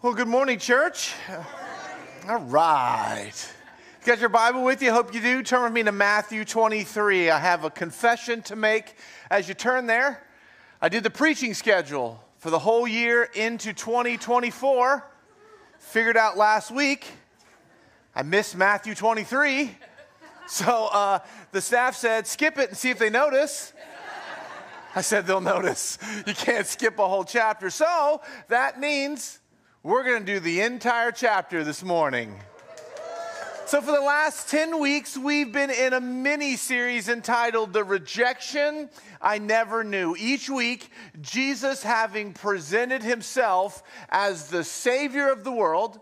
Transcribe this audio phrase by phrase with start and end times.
[0.00, 1.12] Well, good morning, church.
[2.28, 3.32] All right.
[4.00, 4.92] You got your Bible with you?
[4.92, 5.42] Hope you do.
[5.42, 7.30] Turn with me to Matthew 23.
[7.30, 8.94] I have a confession to make
[9.28, 10.22] as you turn there.
[10.80, 15.04] I did the preaching schedule for the whole year into 2024.
[15.80, 17.04] Figured out last week
[18.14, 19.76] I missed Matthew 23.
[20.46, 21.18] So uh,
[21.50, 23.72] the staff said, skip it and see if they notice.
[24.94, 25.98] I said, they'll notice.
[26.24, 27.68] You can't skip a whole chapter.
[27.68, 29.40] So that means
[29.88, 32.38] we're going to do the entire chapter this morning.
[33.64, 38.90] So, for the last 10 weeks, we've been in a mini series entitled The Rejection
[39.22, 40.14] I Never Knew.
[40.18, 40.90] Each week,
[41.22, 45.98] Jesus having presented himself as the Savior of the world,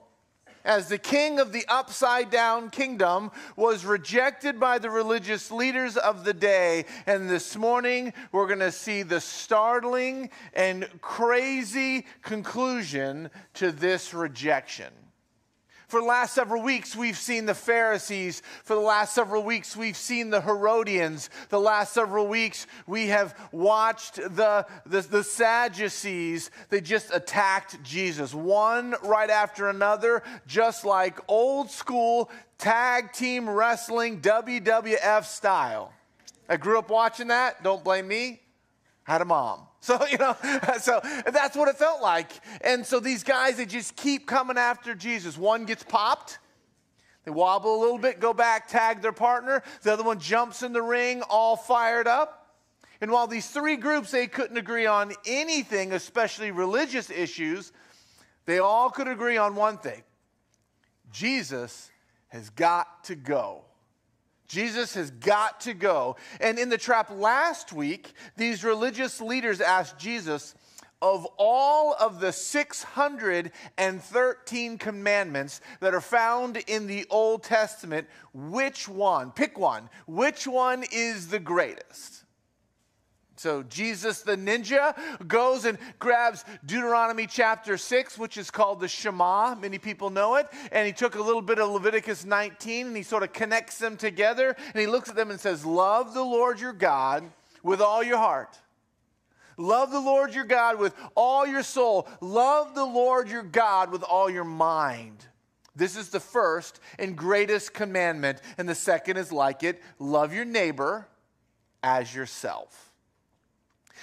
[0.67, 6.25] as the king of the upside down kingdom, was rejected by the religious leaders of
[6.25, 6.85] the day.
[7.07, 14.93] And this morning, we're going to see the startling and crazy conclusion to this rejection.
[15.89, 18.43] For the last several weeks, we've seen the Pharisees.
[18.65, 21.31] For the last several weeks, we've seen the Herodians.
[21.49, 26.51] The last several weeks, we have watched the, the, the, Sadducees.
[26.71, 34.21] They just attacked Jesus, one right after another, just like old school tag team wrestling,
[34.21, 35.93] WWF style.
[36.49, 37.63] I grew up watching that.
[37.63, 38.41] Don't blame me.
[39.05, 39.61] had a mom.
[39.87, 40.37] So, you know,
[40.81, 42.33] so that's what it felt like.
[42.63, 45.39] And so these guys, they just keep coming after Jesus.
[45.39, 46.39] One gets popped.
[47.25, 49.63] They wobble a little bit, go back, tag their partner.
[49.83, 52.55] The other one jumps in the ring, all fired up.
[53.01, 57.73] And while these three groups, they couldn't agree on anything, especially religious issues,
[58.45, 60.03] they all could agree on one thing
[61.13, 61.91] Jesus
[62.29, 63.66] has got to go.
[64.47, 66.17] Jesus has got to go.
[66.41, 70.55] And in the trap last week, these religious leaders asked Jesus,
[71.03, 79.31] of all of the 613 commandments that are found in the Old Testament, which one,
[79.31, 82.25] pick one, which one is the greatest?
[83.37, 84.95] So Jesus the ninja
[85.29, 89.55] goes and grabs Deuteronomy chapter 6, which is called the Shema.
[89.55, 90.47] Many people know it.
[90.73, 93.97] And he took a little bit of Leviticus 19 and he sort of connects them
[93.97, 94.57] together.
[94.59, 97.25] And he looks at them and says, Love the Lord your God
[97.63, 98.59] with all your heart.
[99.59, 102.09] Love the Lord your God with all your soul.
[102.21, 105.25] Love the Lord your God with all your mind.
[105.75, 108.41] This is the first and greatest commandment.
[108.59, 111.07] And the second is like it love your neighbor
[111.83, 112.86] as yourself.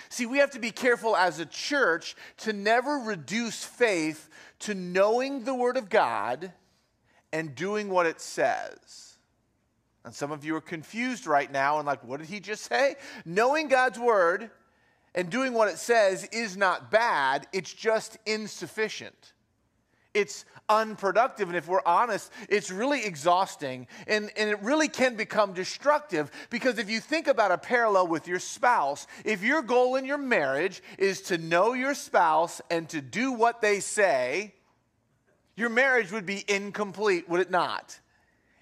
[0.09, 5.43] See, we have to be careful as a church to never reduce faith to knowing
[5.43, 6.51] the Word of God
[7.31, 9.17] and doing what it says.
[10.05, 12.95] And some of you are confused right now and like, what did he just say?
[13.25, 14.51] Knowing God's Word
[15.15, 19.33] and doing what it says is not bad, it's just insufficient.
[20.13, 21.49] It's unproductive.
[21.49, 26.77] And if we're honest, it's really exhausting and, and it really can become destructive because
[26.77, 30.81] if you think about a parallel with your spouse, if your goal in your marriage
[30.97, 34.53] is to know your spouse and to do what they say,
[35.55, 37.99] your marriage would be incomplete, would it not?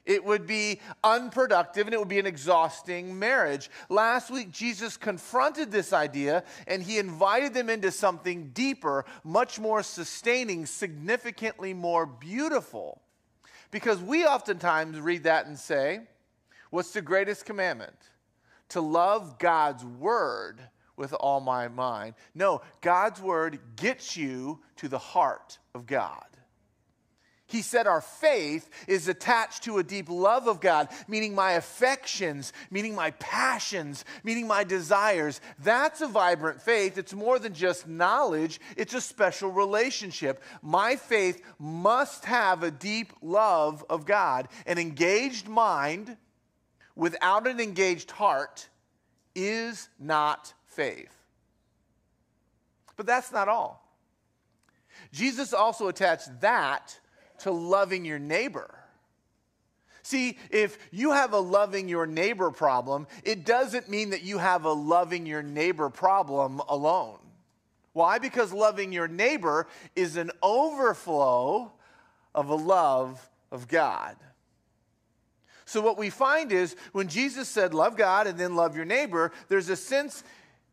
[0.06, 3.70] It would be unproductive and it would be an exhausting marriage.
[3.90, 9.84] Last week, Jesus confronted this idea and he invited them into something deeper, much more
[9.84, 13.02] sustaining, significantly more beautiful.
[13.70, 16.02] Because we oftentimes read that and say,
[16.72, 17.96] What's the greatest commandment?
[18.70, 20.62] To love God's word
[20.96, 22.16] with all my mind.
[22.34, 26.26] No, God's word gets you to the heart of God.
[27.52, 32.54] He said our faith is attached to a deep love of God, meaning my affections,
[32.70, 35.42] meaning my passions, meaning my desires.
[35.60, 36.98] That's a vibrant faith.
[36.98, 40.42] It's more than just knowledge, it's a special relationship.
[40.62, 44.48] My faith must have a deep love of God.
[44.66, 46.16] An engaged mind
[46.96, 48.70] without an engaged heart
[49.36, 51.14] is not faith.
[52.96, 53.86] But that's not all.
[55.12, 56.98] Jesus also attached that
[57.42, 58.76] to loving your neighbor.
[60.04, 64.66] See, if you have a loving your neighbor problem, it doesn't mean that you have
[64.66, 67.20] a loving your neighbor problem alone.
[67.94, 68.20] Why?
[68.20, 71.72] Because loving your neighbor is an overflow
[72.34, 74.16] of a love of God.
[75.66, 79.32] So, what we find is when Jesus said, Love God and then love your neighbor,
[79.50, 80.24] there's a sense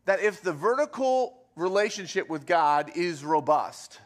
[0.06, 4.00] that if the vertical relationship with God is robust,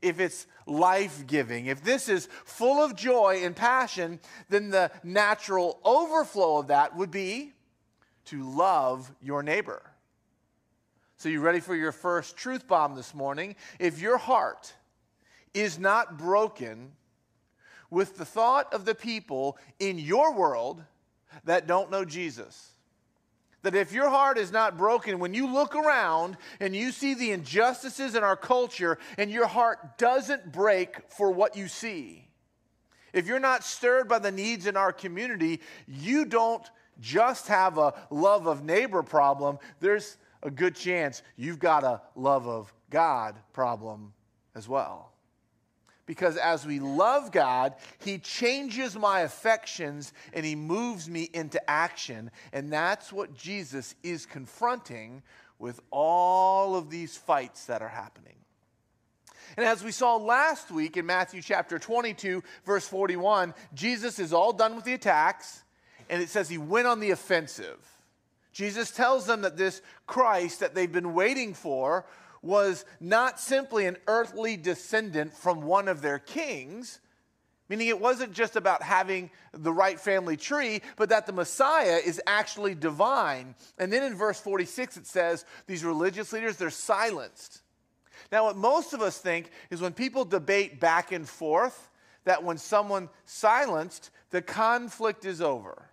[0.00, 5.80] if it's life giving, if this is full of joy and passion, then the natural
[5.84, 7.52] overflow of that would be
[8.26, 9.82] to love your neighbor.
[11.16, 13.56] So, you ready for your first truth bomb this morning?
[13.80, 14.72] If your heart
[15.52, 16.92] is not broken
[17.90, 20.82] with the thought of the people in your world
[21.44, 22.72] that don't know Jesus.
[23.68, 27.32] That if your heart is not broken, when you look around and you see the
[27.32, 32.30] injustices in our culture and your heart doesn't break for what you see,
[33.12, 36.66] if you're not stirred by the needs in our community, you don't
[36.98, 39.58] just have a love of neighbor problem.
[39.80, 44.14] There's a good chance you've got a love of God problem
[44.54, 45.12] as well
[46.08, 52.30] because as we love God, He changes my affections and He moves me into action.
[52.50, 55.22] And that's what Jesus is confronting
[55.58, 58.36] with all of these fights that are happening.
[59.58, 64.54] And as we saw last week in Matthew chapter 22, verse 41, Jesus is all
[64.54, 65.62] done with the attacks,
[66.08, 67.78] and it says he went on the offensive.
[68.52, 72.06] Jesus tells them that this Christ that they've been waiting for
[72.42, 77.00] was not simply an earthly descendant from one of their kings,
[77.68, 82.20] meaning it wasn't just about having the right family tree, but that the Messiah is
[82.26, 83.54] actually divine.
[83.78, 87.62] And then in verse 46, it says, These religious leaders, they're silenced.
[88.30, 91.90] Now, what most of us think is when people debate back and forth,
[92.24, 95.87] that when someone silenced, the conflict is over.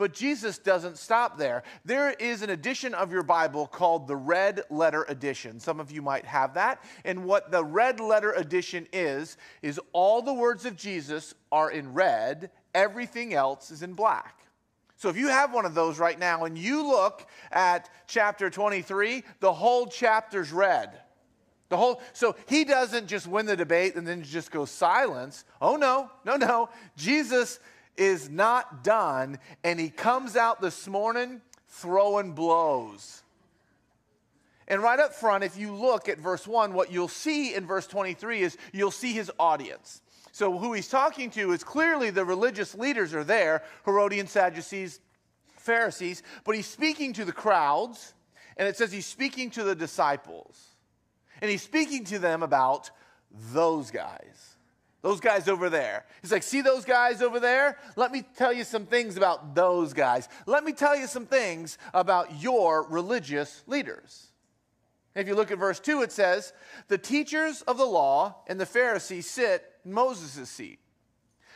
[0.00, 1.62] But Jesus doesn't stop there.
[1.84, 5.60] There is an edition of your Bible called the Red Letter Edition.
[5.60, 6.82] Some of you might have that.
[7.04, 11.92] And what the Red Letter Edition is, is all the words of Jesus are in
[11.92, 14.40] red, everything else is in black.
[14.96, 19.22] So if you have one of those right now and you look at chapter 23,
[19.40, 20.98] the whole chapter's red.
[21.68, 25.44] The whole so he doesn't just win the debate and then just go silence.
[25.60, 26.70] Oh no, no, no.
[26.96, 27.60] Jesus
[27.96, 33.22] is not done, and he comes out this morning throwing blows.
[34.68, 37.86] And right up front, if you look at verse 1, what you'll see in verse
[37.88, 40.00] 23 is you'll see his audience.
[40.32, 45.00] So, who he's talking to is clearly the religious leaders are there Herodians, Sadducees,
[45.56, 48.14] Pharisees, but he's speaking to the crowds,
[48.56, 50.76] and it says he's speaking to the disciples.
[51.42, 52.90] And he's speaking to them about
[53.52, 54.56] those guys.
[55.02, 56.04] Those guys over there.
[56.20, 57.78] He's like, see those guys over there?
[57.96, 60.28] Let me tell you some things about those guys.
[60.46, 64.26] Let me tell you some things about your religious leaders.
[65.14, 66.52] If you look at verse 2, it says,
[66.88, 70.78] The teachers of the law and the Pharisees sit in Moses' seat.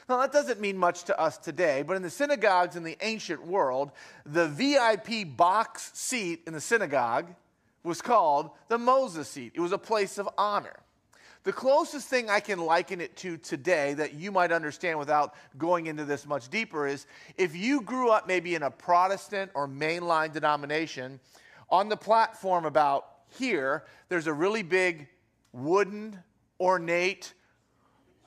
[0.09, 3.47] Now, that doesn't mean much to us today, but in the synagogues in the ancient
[3.47, 3.91] world,
[4.27, 7.35] the VIP box seat in the synagogue
[7.83, 9.53] was called the Moses seat.
[9.55, 10.77] It was a place of honor.
[11.45, 15.87] The closest thing I can liken it to today that you might understand without going
[15.87, 17.07] into this much deeper is
[17.37, 21.21] if you grew up maybe in a Protestant or mainline denomination,
[21.69, 23.07] on the platform about
[23.39, 25.07] here, there's a really big
[25.53, 26.19] wooden,
[26.59, 27.35] ornate,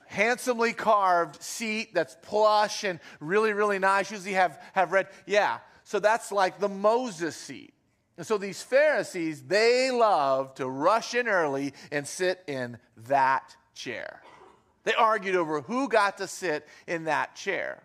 [0.06, 4.12] handsomely carved seat that's plush and really, really nice.
[4.12, 5.08] Usually have, have red.
[5.26, 7.74] Yeah, so that's like the Moses seat.
[8.18, 14.22] And so these Pharisees, they love to rush in early and sit in that chair.
[14.84, 17.84] They argued over who got to sit in that chair.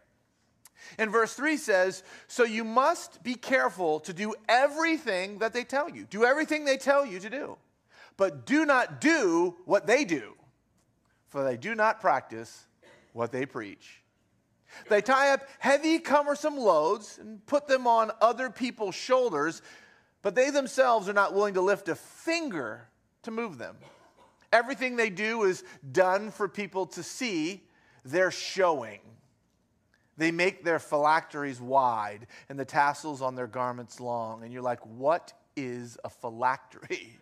[0.99, 5.91] And verse 3 says, So you must be careful to do everything that they tell
[5.91, 6.07] you.
[6.09, 7.57] Do everything they tell you to do.
[8.17, 10.35] But do not do what they do,
[11.29, 12.67] for they do not practice
[13.13, 14.03] what they preach.
[14.89, 19.61] They tie up heavy, cumbersome loads and put them on other people's shoulders,
[20.23, 22.89] but they themselves are not willing to lift a finger
[23.23, 23.77] to move them.
[24.53, 27.63] Everything they do is done for people to see.
[28.05, 29.01] They're showing.
[30.19, 34.45] They make their phylacteries wide and the tassels on their garments long.
[34.45, 37.19] And you're like, what is a phylactery?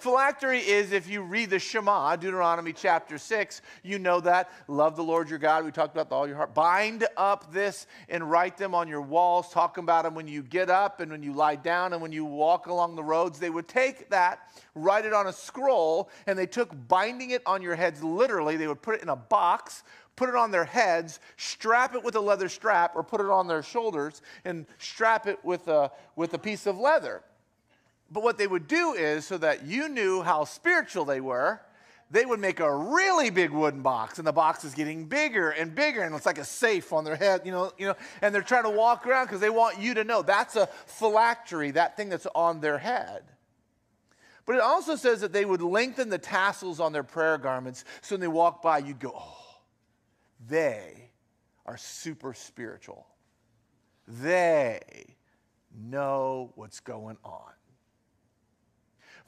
[0.00, 4.50] Phylactery is, if you read the Shema, Deuteronomy chapter 6, you know that.
[4.68, 5.64] Love the Lord your God.
[5.64, 6.54] We talked about all your heart.
[6.54, 9.50] Bind up this and write them on your walls.
[9.50, 12.24] Talk about them when you get up and when you lie down and when you
[12.24, 13.38] walk along the roads.
[13.38, 17.60] They would take that, write it on a scroll, and they took binding it on
[17.62, 18.56] your heads literally.
[18.56, 19.82] They would put it in a box,
[20.16, 23.46] put it on their heads, strap it with a leather strap, or put it on
[23.46, 27.22] their shoulders and strap it with a, with a piece of leather.
[28.10, 31.60] But what they would do is, so that you knew how spiritual they were,
[32.10, 35.74] they would make a really big wooden box, and the box is getting bigger and
[35.74, 38.40] bigger, and it's like a safe on their head, you know, you know, and they're
[38.40, 42.08] trying to walk around because they want you to know that's a phylactery, that thing
[42.08, 43.24] that's on their head.
[44.46, 48.14] But it also says that they would lengthen the tassels on their prayer garments, so
[48.14, 49.60] when they walk by, you'd go, oh,
[50.48, 51.10] they
[51.66, 53.06] are super spiritual.
[54.06, 54.80] They
[55.78, 57.52] know what's going on.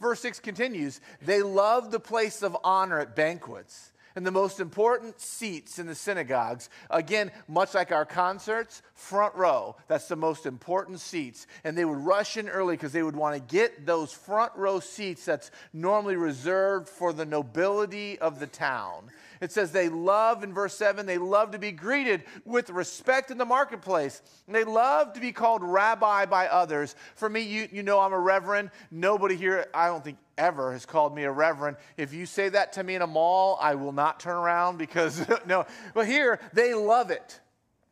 [0.00, 5.21] Verse 6 continues they loved the place of honor at banquets and the most important
[5.21, 6.69] seats in the synagogues.
[6.90, 9.76] Again, much like our concerts, front row.
[9.88, 11.47] That's the most important seats.
[11.64, 14.80] And they would rush in early because they would want to get those front row
[14.80, 19.11] seats that's normally reserved for the nobility of the town.
[19.40, 23.38] It says they love, in verse 7, they love to be greeted with respect in
[23.38, 24.20] the marketplace.
[24.47, 26.94] And they love to be called rabbi by others.
[27.14, 28.70] For me, you, you know I'm a reverend.
[28.90, 31.78] Nobody here, I don't think ever has called me a reverend.
[31.97, 35.26] If you say that to me in a mall, I will not turn around because,
[35.47, 35.64] no.
[35.94, 37.40] But here, they love it.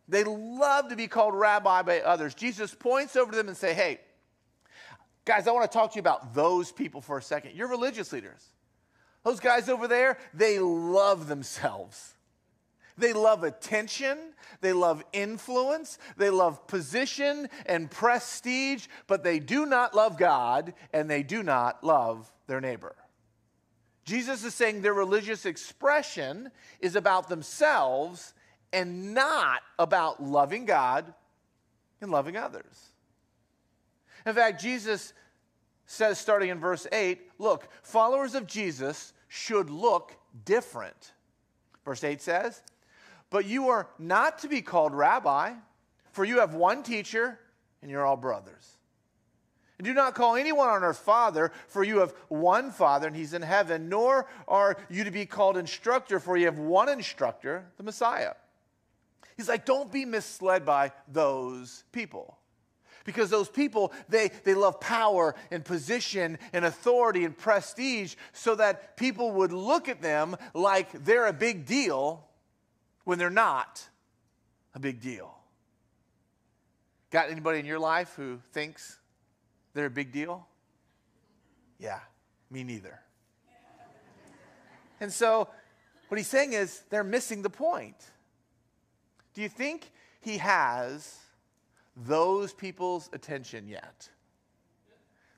[0.07, 2.35] They love to be called rabbi by others.
[2.35, 4.01] Jesus points over to them and say, hey,
[5.25, 7.55] guys, I want to talk to you about those people for a second.
[7.55, 8.45] You're religious leaders.
[9.25, 12.15] Those guys over there, they love themselves.
[12.97, 14.19] They love attention,
[14.61, 21.09] they love influence, they love position and prestige, but they do not love God and
[21.09, 22.97] they do not love their neighbor.
[24.05, 28.35] Jesus is saying their religious expression is about themselves
[28.73, 31.15] and not about loving God
[32.01, 32.89] and loving others.
[34.27, 35.13] In fact, Jesus
[35.87, 41.13] says, starting in verse 8, look, followers of Jesus should look different.
[41.85, 42.63] Verse 8 says,
[43.31, 45.55] But you are not to be called rabbi,
[46.13, 47.39] for you have one teacher,
[47.83, 48.77] and you're all brothers.
[49.79, 53.33] And do not call anyone on earth father, for you have one father, and he's
[53.33, 57.85] in heaven, nor are you to be called instructor, for you have one instructor, the
[57.85, 58.35] Messiah.
[59.37, 62.38] He's like, don't be misled by those people
[63.09, 68.97] because those people they, they love power and position and authority and prestige so that
[68.97, 72.25] people would look at them like they're a big deal
[73.05, 73.89] when they're not
[74.75, 75.35] a big deal.
[77.11, 78.99] Got anybody in your life who thinks
[79.75, 80.47] they're a big deal?
[81.79, 82.01] Yeah
[82.51, 83.01] me neither.
[85.01, 85.49] And so
[86.09, 87.97] what he's saying is they're missing the point.
[89.35, 91.17] Do you think he has
[92.07, 94.09] those people's attention yet.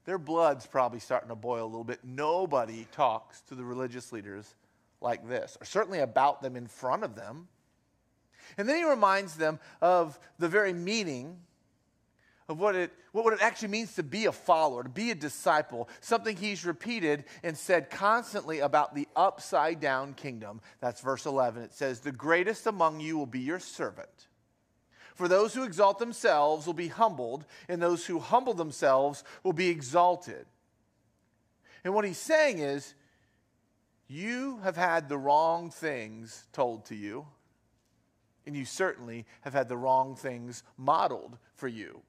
[0.04, 2.00] Their blood's probably starting to boil a little bit.
[2.02, 4.54] Nobody talks to the religious leaders
[5.00, 7.48] like this, or certainly about them in front of them.
[8.58, 11.38] And then he reminds them of the very meaning
[12.48, 15.88] of what it, what it actually means to be a follower, to be a disciple,
[16.00, 20.60] something he's repeated and said constantly about the upside down kingdom.
[20.80, 21.62] That's verse 11.
[21.62, 24.26] It says, The greatest among you will be your servant.
[25.14, 29.68] For those who exalt themselves will be humbled, and those who humble themselves will be
[29.68, 30.46] exalted.
[31.84, 32.94] And what he's saying is,
[34.06, 37.26] you have had the wrong things told to you,
[38.46, 42.02] and you certainly have had the wrong things modeled for you.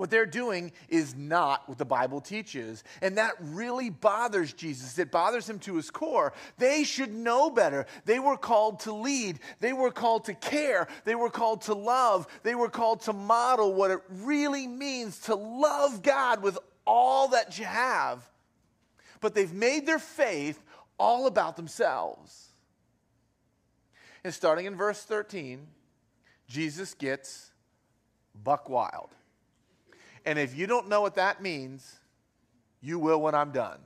[0.00, 2.84] What they're doing is not what the Bible teaches.
[3.02, 4.98] And that really bothers Jesus.
[4.98, 6.32] It bothers him to his core.
[6.56, 7.84] They should know better.
[8.06, 12.26] They were called to lead, they were called to care, they were called to love,
[12.44, 17.58] they were called to model what it really means to love God with all that
[17.58, 18.26] you have.
[19.20, 20.64] But they've made their faith
[20.98, 22.48] all about themselves.
[24.24, 25.66] And starting in verse 13,
[26.48, 27.50] Jesus gets
[28.42, 29.10] buck wild.
[30.24, 31.96] And if you don't know what that means,
[32.80, 33.78] you will when I'm done.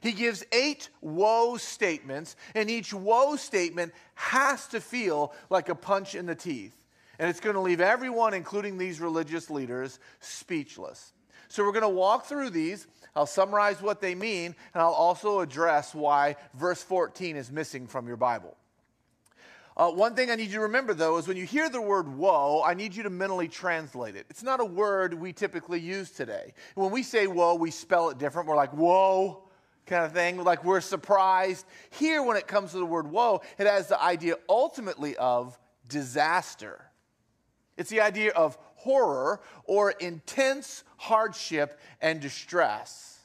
[0.00, 6.14] He gives eight woe statements, and each woe statement has to feel like a punch
[6.14, 6.76] in the teeth.
[7.18, 11.12] And it's going to leave everyone, including these religious leaders, speechless.
[11.48, 12.86] So we're going to walk through these.
[13.16, 18.06] I'll summarize what they mean, and I'll also address why verse 14 is missing from
[18.06, 18.56] your Bible.
[19.76, 22.08] Uh, one thing I need you to remember, though, is when you hear the word
[22.08, 24.26] woe, I need you to mentally translate it.
[24.30, 26.54] It's not a word we typically use today.
[26.76, 28.48] When we say woe, we spell it different.
[28.48, 29.48] We're like, whoa,
[29.86, 31.66] kind of thing, like we're surprised.
[31.90, 36.84] Here, when it comes to the word woe, it has the idea ultimately of disaster.
[37.76, 43.18] It's the idea of horror or intense hardship and distress.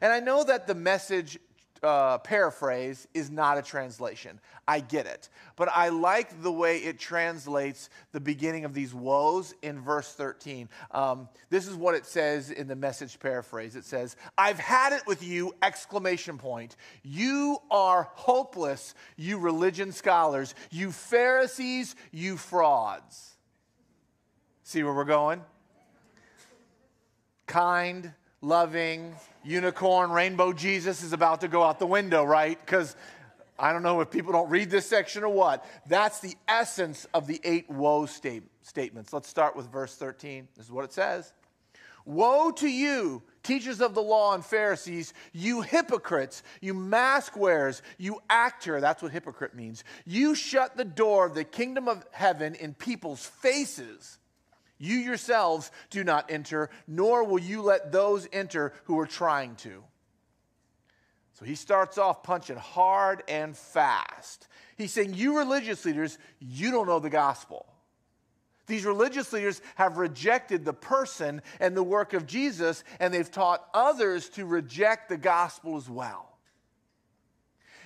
[0.00, 1.38] And I know that the message
[1.82, 4.40] uh, paraphrase is not a translation.
[4.68, 5.28] I get it.
[5.56, 10.68] But I like the way it translates the beginning of these woes in verse 13.
[10.90, 15.02] Um, this is what it says in the message paraphrase it says, I've had it
[15.06, 16.76] with you, exclamation point.
[17.02, 23.36] You are hopeless, you religion scholars, you Pharisees, you frauds.
[24.62, 25.42] See where we're going?
[27.46, 32.58] Kind, loving, unicorn, rainbow Jesus is about to go out the window, right?
[32.64, 32.96] Because
[33.58, 35.64] I don't know if people don't read this section or what.
[35.86, 39.12] That's the essence of the eight woe state- statements.
[39.12, 40.48] Let's start with verse 13.
[40.56, 41.32] This is what it says
[42.06, 48.20] Woe to you, teachers of the law and Pharisees, you hypocrites, you mask wearers, you
[48.30, 49.84] actor, that's what hypocrite means.
[50.06, 54.18] You shut the door of the kingdom of heaven in people's faces.
[54.80, 59.84] You yourselves do not enter, nor will you let those enter who are trying to.
[61.34, 64.48] So he starts off punching hard and fast.
[64.76, 67.66] He's saying, You religious leaders, you don't know the gospel.
[68.66, 73.66] These religious leaders have rejected the person and the work of Jesus, and they've taught
[73.74, 76.38] others to reject the gospel as well.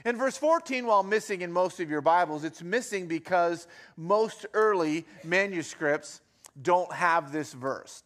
[0.04, 5.06] In verse 14, while missing in most of your Bibles, it's missing because most early
[5.24, 6.20] manuscripts
[6.60, 8.02] don't have this verse.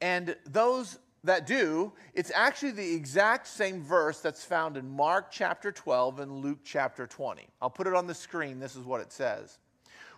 [0.00, 5.70] And those that do, it's actually the exact same verse that's found in Mark chapter
[5.70, 7.46] 12 and Luke chapter 20.
[7.60, 8.58] I'll put it on the screen.
[8.58, 9.58] This is what it says.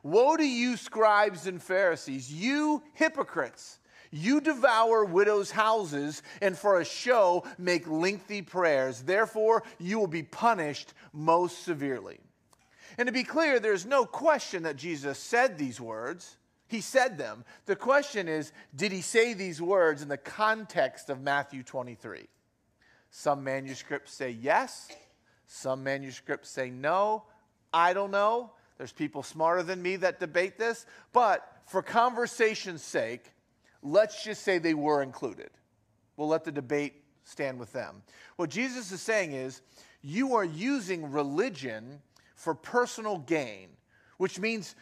[0.03, 3.79] Woe to you, scribes and Pharisees, you hypocrites!
[4.11, 9.03] You devour widows' houses and for a show make lengthy prayers.
[9.03, 12.21] Therefore, you will be punished most severely.
[12.97, 16.37] And to be clear, there's no question that Jesus said these words.
[16.67, 17.45] He said them.
[17.67, 22.27] The question is, did he say these words in the context of Matthew 23?
[23.11, 24.89] Some manuscripts say yes,
[25.47, 27.25] some manuscripts say no.
[27.73, 28.53] I don't know.
[28.79, 33.33] There's people smarter than me that debate this, but for conversation's sake,
[33.83, 35.51] let's just say they were included.
[36.17, 36.95] We'll let the debate
[37.25, 38.03] stand with them.
[38.37, 39.63] What Jesus is saying is,
[40.03, 42.01] you are using religion
[42.35, 43.69] for personal gain,
[44.19, 44.75] which means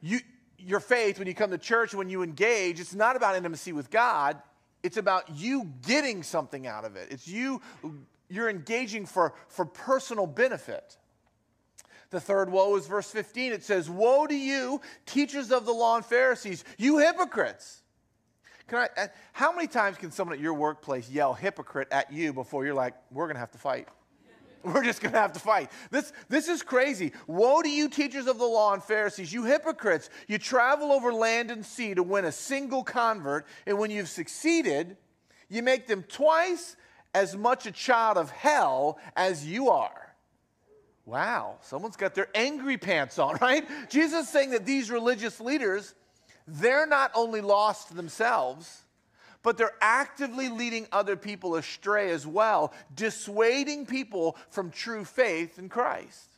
[0.00, 0.20] you,
[0.66, 3.90] your faith, when you come to church, when you engage, it's not about intimacy with
[3.90, 4.40] God,
[4.82, 7.08] it's about you getting something out of it.
[7.10, 7.60] It's you,
[8.28, 10.96] you're engaging for, for personal benefit.
[12.10, 13.52] The third woe is verse 15.
[13.52, 17.82] It says, Woe to you, teachers of the law and Pharisees, you hypocrites.
[18.66, 22.32] Can I, uh, how many times can someone at your workplace yell hypocrite at you
[22.32, 23.88] before you're like, we're going to have to fight?
[24.64, 25.70] We're just going to have to fight.
[25.90, 27.12] This, this is crazy.
[27.26, 30.10] Woe to you, teachers of the law and Pharisees, you hypocrites.
[30.28, 34.96] You travel over land and sea to win a single convert, and when you've succeeded,
[35.48, 36.76] you make them twice
[37.14, 40.14] as much a child of hell as you are.
[41.06, 43.66] Wow, someone's got their angry pants on, right?
[43.88, 45.94] Jesus is saying that these religious leaders,
[46.46, 48.84] they're not only lost themselves,
[49.42, 55.68] but they're actively leading other people astray as well, dissuading people from true faith in
[55.68, 56.28] Christ.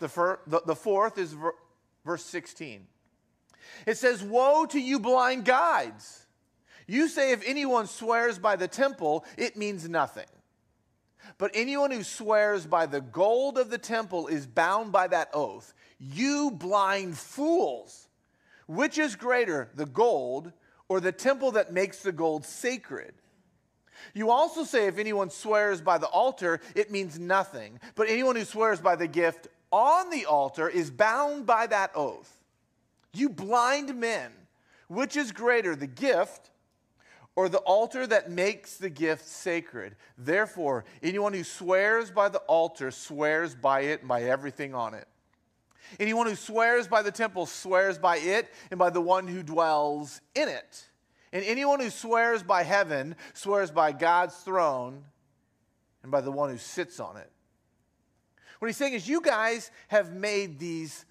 [0.00, 1.54] The, fir- the, the fourth is ver-
[2.04, 2.86] verse 16.
[3.86, 6.26] It says, Woe to you, blind guides!
[6.86, 10.26] You say, if anyone swears by the temple, it means nothing.
[11.38, 15.72] But anyone who swears by the gold of the temple is bound by that oath.
[15.98, 18.08] You blind fools!
[18.66, 20.52] Which is greater, the gold
[20.90, 23.14] or the temple that makes the gold sacred?
[24.12, 27.78] You also say if anyone swears by the altar, it means nothing.
[27.94, 32.42] But anyone who swears by the gift on the altar is bound by that oath.
[33.14, 34.32] You blind men,
[34.88, 36.50] which is greater, the gift
[37.36, 39.94] or the altar that makes the gift sacred.
[40.18, 45.06] Therefore, anyone who swears by the altar swears by it and by everything on it.
[45.98, 50.20] Anyone who swears by the temple swears by it and by the one who dwells
[50.34, 50.86] in it.
[51.32, 55.04] And anyone who swears by heaven swears by God's throne
[56.02, 57.30] and by the one who sits on it.
[58.58, 61.06] What he's saying is, you guys have made these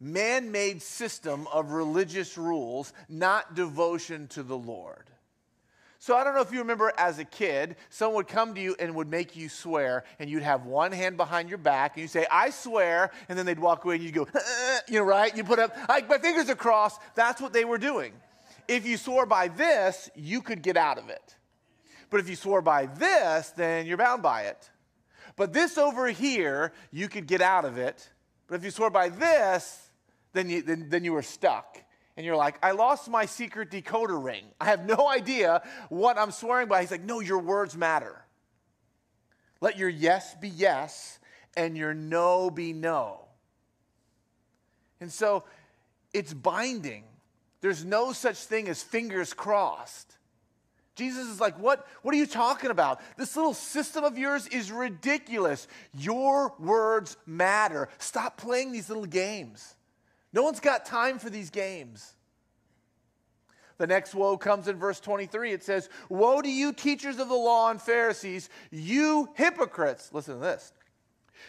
[0.00, 5.10] man made system of religious rules, not devotion to the Lord.
[6.00, 8.76] So I don't know if you remember as a kid, someone would come to you
[8.78, 12.10] and would make you swear, and you'd have one hand behind your back, and you'd
[12.10, 15.36] say, I swear, and then they'd walk away and you'd go, uh, you know, right?
[15.36, 16.96] You put up, like, my fingers across.
[17.16, 18.12] That's what they were doing.
[18.68, 21.36] If you swore by this, you could get out of it.
[22.10, 24.70] But if you swore by this, then you're bound by it.
[25.34, 28.08] But this over here, you could get out of it.
[28.46, 29.90] But if you swore by this,
[30.32, 31.82] then you, then, then you were stuck
[32.18, 34.42] and you're like, I lost my secret decoder ring.
[34.60, 36.80] I have no idea what I'm swearing by.
[36.80, 38.24] He's like, No, your words matter.
[39.60, 41.20] Let your yes be yes
[41.56, 43.20] and your no be no.
[45.00, 45.44] And so
[46.12, 47.04] it's binding.
[47.60, 50.16] There's no such thing as fingers crossed.
[50.96, 53.00] Jesus is like, what, what are you talking about?
[53.16, 55.68] This little system of yours is ridiculous.
[55.96, 57.88] Your words matter.
[57.98, 59.76] Stop playing these little games.
[60.32, 62.14] No one's got time for these games.
[63.78, 65.52] The next woe comes in verse 23.
[65.52, 70.12] It says, Woe to you, teachers of the law and Pharisees, you hypocrites.
[70.12, 70.72] Listen to this.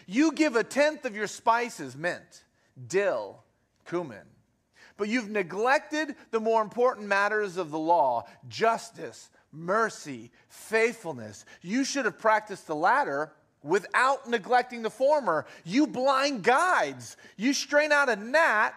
[0.06, 2.44] You give a tenth of your spices, mint,
[2.88, 3.44] dill,
[3.88, 4.28] cumin,
[4.96, 11.46] but you've neglected the more important matters of the law justice, mercy, faithfulness.
[11.62, 13.34] You should have practiced the latter
[13.64, 15.46] without neglecting the former.
[15.64, 18.74] You blind guides, you strain out a gnat,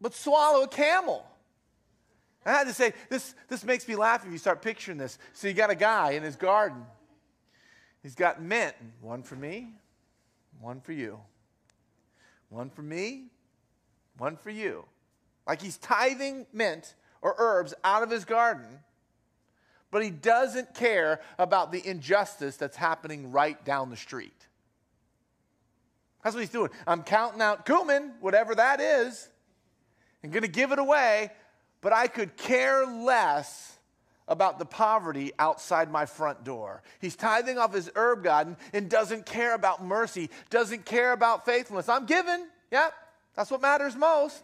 [0.00, 1.24] but swallow a camel.
[2.44, 5.18] I had to say, this, this makes me laugh if you start picturing this.
[5.32, 6.84] So you got a guy in his garden.
[8.02, 9.72] He's got mint, one for me,
[10.60, 11.18] one for you.
[12.48, 13.24] One for me,
[14.16, 14.84] one for you.
[15.46, 18.78] Like he's tithing mint or herbs out of his garden,
[19.96, 24.46] but he doesn't care about the injustice that's happening right down the street.
[26.22, 26.68] That's what he's doing.
[26.86, 29.26] I'm counting out cumin, whatever that is,
[30.22, 31.30] and going to give it away,
[31.80, 33.78] but I could care less
[34.28, 36.82] about the poverty outside my front door.
[37.00, 41.88] He's tithing off his herb garden and doesn't care about mercy, doesn't care about faithfulness.
[41.88, 42.92] I'm giving, yep,
[43.34, 44.42] that's what matters most.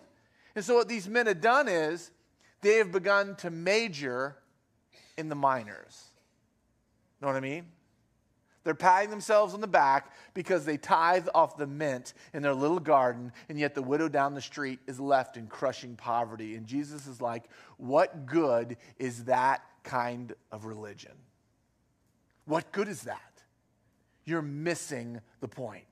[0.57, 2.11] And so, what these men have done is
[2.63, 4.37] they have begun to major
[5.17, 6.05] in the minors.
[7.21, 7.67] Know what I mean?
[8.65, 12.79] They're patting themselves on the back because they tithe off the mint in their little
[12.79, 16.55] garden, and yet the widow down the street is left in crushing poverty.
[16.55, 17.45] And Jesus is like,
[17.77, 21.13] What good is that kind of religion?
[22.45, 23.21] What good is that?
[24.25, 25.85] You're missing the point.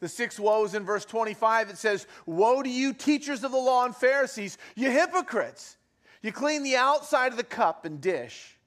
[0.00, 3.84] The six woes in verse 25, it says, Woe to you, teachers of the law
[3.84, 5.76] and Pharisees, you hypocrites!
[6.22, 8.58] You clean the outside of the cup and dish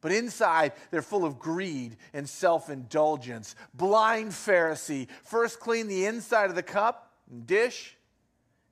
[0.00, 3.56] but inside, they're full of greed and self indulgence.
[3.74, 5.08] Blind Pharisee.
[5.24, 7.96] First, clean the inside of the cup and dish,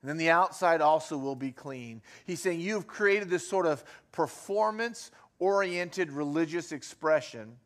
[0.01, 2.01] and then the outside also will be clean.
[2.25, 7.57] He's saying you've created this sort of performance oriented religious expression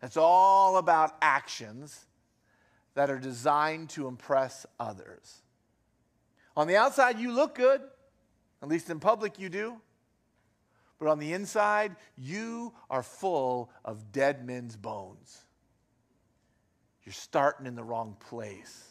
[0.00, 2.06] that's all about actions
[2.94, 5.42] that are designed to impress others.
[6.56, 7.80] On the outside, you look good,
[8.62, 9.80] at least in public, you do.
[10.98, 15.44] But on the inside, you are full of dead men's bones.
[17.04, 18.84] You're starting in the wrong place.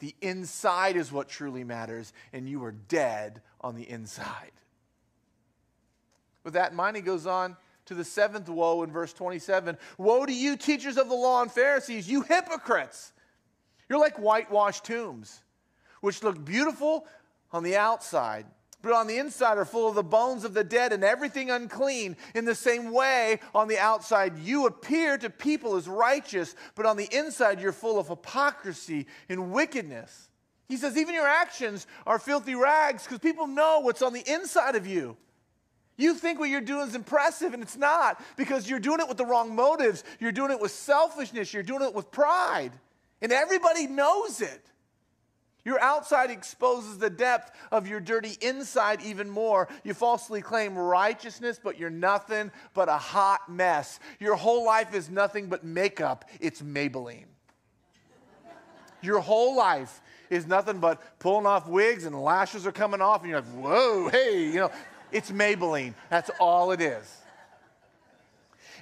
[0.00, 4.52] The inside is what truly matters, and you are dead on the inside.
[6.42, 10.26] With that in mind, he goes on to the seventh woe in verse 27 Woe
[10.26, 13.12] to you, teachers of the law and Pharisees, you hypocrites!
[13.88, 15.42] You're like whitewashed tombs,
[16.00, 17.06] which look beautiful
[17.52, 18.46] on the outside
[18.82, 22.16] but on the inside are full of the bones of the dead and everything unclean.
[22.34, 26.96] In the same way, on the outside, you appear to people as righteous, but on
[26.96, 30.28] the inside, you're full of hypocrisy and wickedness.
[30.68, 34.76] He says, even your actions are filthy rags because people know what's on the inside
[34.76, 35.16] of you.
[35.96, 39.18] You think what you're doing is impressive, and it's not because you're doing it with
[39.18, 40.02] the wrong motives.
[40.18, 41.52] You're doing it with selfishness.
[41.52, 42.72] You're doing it with pride.
[43.20, 44.69] And everybody knows it.
[45.64, 49.68] Your outside exposes the depth of your dirty inside even more.
[49.84, 54.00] You falsely claim righteousness, but you're nothing but a hot mess.
[54.18, 56.24] Your whole life is nothing but makeup.
[56.40, 57.26] It's Maybelline.
[59.02, 63.30] Your whole life is nothing but pulling off wigs and lashes are coming off, and
[63.30, 64.70] you're like, whoa, hey, you know,
[65.12, 65.94] it's Maybelline.
[66.08, 67.16] That's all it is.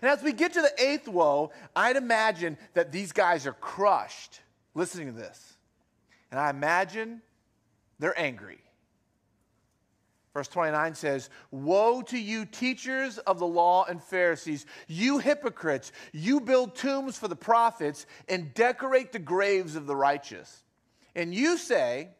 [0.00, 4.40] And as we get to the eighth woe, I'd imagine that these guys are crushed
[4.74, 5.47] listening to this.
[6.30, 7.22] And I imagine
[7.98, 8.58] they're angry.
[10.34, 15.90] Verse 29 says, Woe to you, teachers of the law and Pharisees, you hypocrites!
[16.12, 20.62] You build tombs for the prophets and decorate the graves of the righteous.
[21.16, 22.10] And you say,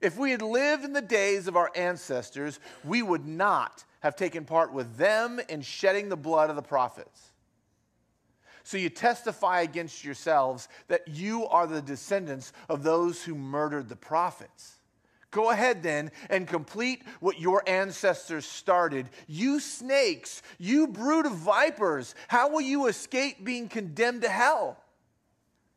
[0.00, 4.44] If we had lived in the days of our ancestors, we would not have taken
[4.44, 7.31] part with them in shedding the blood of the prophets.
[8.64, 13.96] So you testify against yourselves that you are the descendants of those who murdered the
[13.96, 14.78] prophets.
[15.32, 19.08] Go ahead then and complete what your ancestors started.
[19.26, 24.78] You snakes, you brood of vipers, how will you escape being condemned to hell?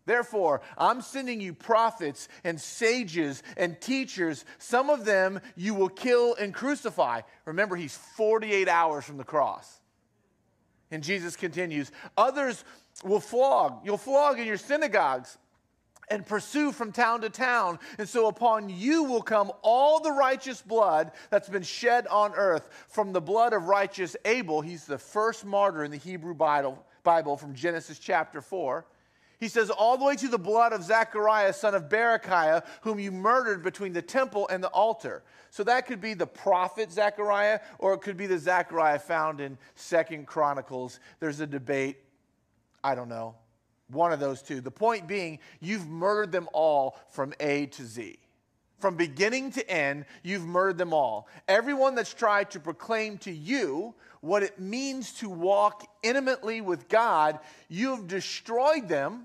[0.06, 4.46] Therefore, I'm sending you prophets and sages and teachers.
[4.60, 7.22] Some of them you will kill and crucify.
[7.46, 9.80] Remember, he's 48 hours from the cross.
[10.92, 12.64] And Jesus continues Others
[13.04, 13.82] will flog.
[13.84, 15.38] You'll flog in your synagogues
[16.10, 17.80] and pursue from town to town.
[17.98, 22.70] And so upon you will come all the righteous blood that's been shed on earth.
[22.88, 27.38] From the blood of righteous Abel, he's the first martyr in the Hebrew Bible, Bible
[27.38, 28.86] from Genesis chapter 4.
[29.40, 33.12] He says, all the way to the blood of Zechariah, son of Berechiah, whom you
[33.12, 35.24] murdered between the temple and the altar.
[35.50, 39.58] So that could be the prophet Zechariah, or it could be the Zechariah found in
[39.76, 41.00] Second Chronicles.
[41.20, 41.98] There's a debate.
[42.84, 43.36] I don't know.
[43.88, 44.62] One of those two.
[44.62, 48.18] The point being, you've murdered them all from A to Z.
[48.86, 51.28] From beginning to end, you've murdered them all.
[51.48, 57.40] Everyone that's tried to proclaim to you what it means to walk intimately with God,
[57.68, 59.24] you have destroyed them,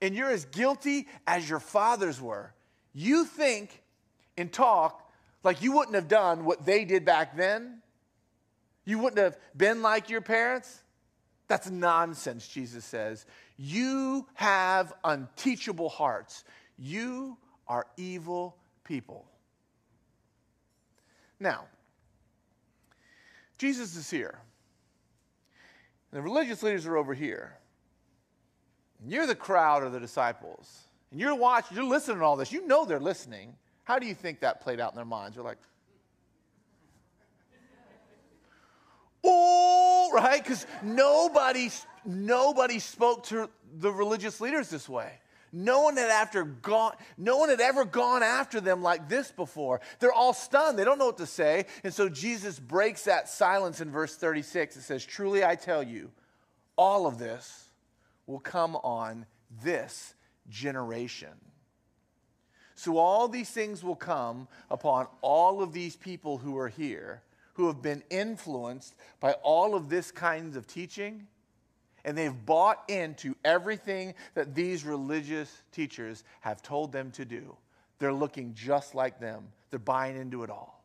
[0.00, 2.54] and you're as guilty as your fathers were.
[2.94, 3.82] You think
[4.38, 5.06] and talk
[5.44, 7.82] like you wouldn't have done what they did back then.
[8.86, 10.82] You wouldn't have been like your parents.
[11.46, 13.26] That's nonsense, Jesus says.
[13.58, 16.42] You have unteachable hearts.
[16.78, 17.36] You
[17.68, 19.26] are evil people.
[21.38, 21.64] Now,
[23.58, 24.38] Jesus is here.
[26.10, 27.56] And the religious leaders are over here.
[29.02, 30.86] And you're the crowd of the disciples.
[31.10, 32.52] And you're watching, you're listening to all this.
[32.52, 33.54] You know they're listening.
[33.84, 35.36] How do you think that played out in their minds?
[35.36, 35.58] You're like,
[39.24, 40.42] oh, right?
[40.42, 41.70] Because nobody,
[42.04, 45.12] nobody spoke to the religious leaders this way.
[45.52, 49.80] No one had after gone, no one had ever gone after them like this before.
[50.00, 50.78] They're all stunned.
[50.78, 51.66] They don't know what to say.
[51.84, 54.76] And so Jesus breaks that silence in verse 36.
[54.76, 56.10] It says, Truly I tell you,
[56.76, 57.70] all of this
[58.26, 59.26] will come on
[59.62, 60.14] this
[60.48, 61.32] generation.
[62.74, 67.22] So all these things will come upon all of these people who are here,
[67.54, 71.26] who have been influenced by all of this kinds of teaching
[72.06, 77.56] and they've bought into everything that these religious teachers have told them to do.
[77.98, 80.84] They're looking just like them, they're buying into it all.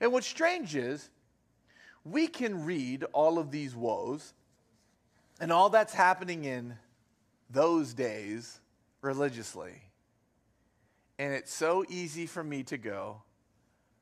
[0.00, 1.10] And what's strange is,
[2.04, 4.32] we can read all of these woes
[5.40, 6.74] and all that's happening in
[7.50, 8.60] those days
[9.02, 9.74] religiously.
[11.18, 13.20] And it's so easy for me to go,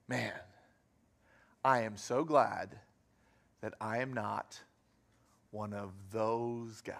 [0.06, 0.32] man,
[1.64, 2.78] I am so glad
[3.60, 4.60] that I am not
[5.50, 6.96] one of those guys.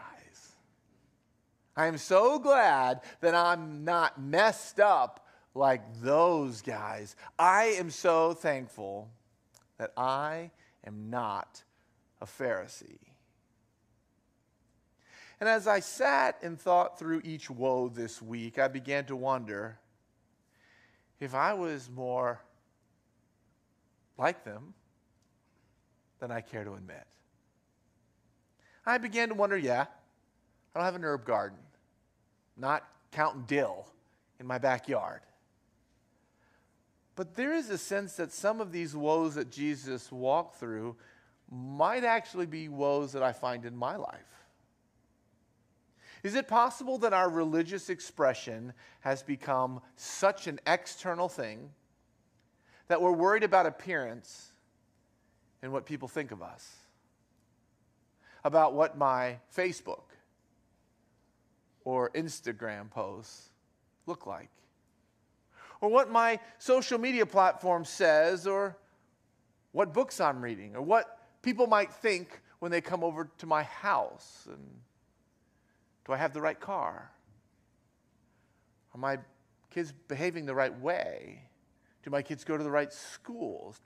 [1.76, 7.14] I am so glad that I'm not messed up like those guys.
[7.38, 9.10] I am so thankful
[9.78, 10.50] that I
[10.84, 11.62] am not
[12.20, 12.98] a Pharisee.
[15.40, 19.78] And as I sat and thought through each woe this week, I began to wonder
[21.20, 22.40] if I was more
[24.16, 24.74] like them
[26.18, 27.06] than I care to admit.
[28.88, 29.82] I began to wonder yeah,
[30.74, 31.58] I don't have an herb garden,
[32.56, 33.86] not counting dill
[34.40, 35.20] in my backyard.
[37.14, 40.96] But there is a sense that some of these woes that Jesus walked through
[41.50, 44.46] might actually be woes that I find in my life.
[46.22, 51.70] Is it possible that our religious expression has become such an external thing
[52.88, 54.52] that we're worried about appearance
[55.62, 56.74] and what people think of us?
[58.44, 60.02] About what my Facebook
[61.84, 63.50] or Instagram posts
[64.06, 64.50] look like,
[65.80, 68.76] or what my social media platform says, or
[69.72, 73.62] what books I'm reading, or what people might think when they come over to my
[73.62, 74.46] house.
[74.50, 74.66] And
[76.06, 77.10] do I have the right car?
[78.94, 79.18] Are my
[79.70, 81.42] kids behaving the right way?
[82.02, 83.80] Do my kids go to the right schools?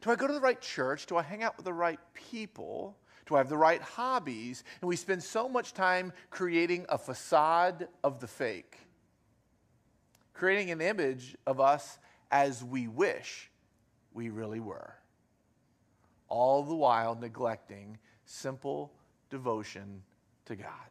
[0.00, 1.06] Do I go to the right church?
[1.06, 2.96] Do I hang out with the right people?
[3.30, 4.64] Do I have the right hobbies?
[4.80, 8.76] And we spend so much time creating a facade of the fake,
[10.34, 12.00] creating an image of us
[12.32, 13.48] as we wish
[14.12, 14.96] we really were,
[16.28, 18.90] all the while neglecting simple
[19.30, 20.02] devotion
[20.46, 20.90] to God,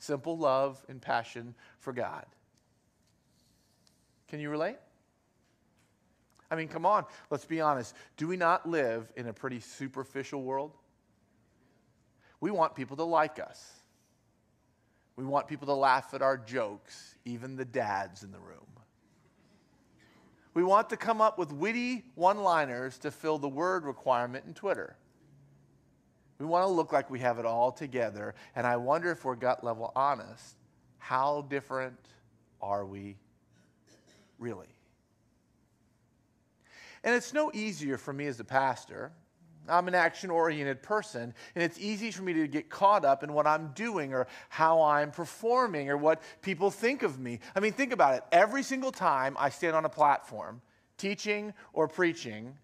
[0.00, 2.26] simple love and passion for God.
[4.26, 4.78] Can you relate?
[6.50, 7.94] I mean, come on, let's be honest.
[8.16, 10.72] Do we not live in a pretty superficial world?
[12.40, 13.72] We want people to like us.
[15.16, 18.66] We want people to laugh at our jokes, even the dads in the room.
[20.54, 24.54] We want to come up with witty one liners to fill the word requirement in
[24.54, 24.96] Twitter.
[26.38, 28.34] We want to look like we have it all together.
[28.56, 30.56] And I wonder if we're gut level honest,
[30.98, 31.98] how different
[32.60, 33.16] are we
[34.38, 34.66] really?
[37.02, 39.12] And it's no easier for me as a pastor
[39.70, 43.32] I'm an action oriented person, and it's easy for me to get caught up in
[43.32, 47.40] what I'm doing or how I'm performing or what people think of me.
[47.54, 48.24] I mean, think about it.
[48.32, 50.60] Every single time I stand on a platform,
[50.98, 52.56] teaching or preaching,